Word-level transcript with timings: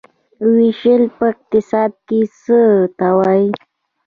ویش 0.53 0.81
په 1.17 1.25
اقتصاد 1.31 1.91
کې 2.07 2.19
څه 2.41 2.59
ته 2.97 3.07
وايي؟ 3.17 3.49